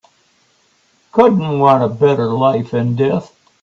Couldn't 1.11 1.59
want 1.59 1.83
a 1.83 1.87
better 1.95 2.25
life 2.31 2.73
and 2.73 2.97
death. 2.97 3.35